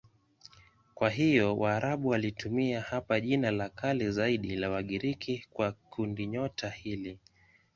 Kwa 0.93 1.09
hiyo 1.09 1.57
Waarabu 1.57 2.07
walitumia 2.09 2.81
hapa 2.81 3.19
jina 3.19 3.51
la 3.51 3.69
kale 3.69 4.11
zaidi 4.11 4.55
la 4.55 4.69
Wagiriki 4.69 5.45
kwa 5.49 5.71
kundinyota 5.71 6.69
hili. 6.69 7.19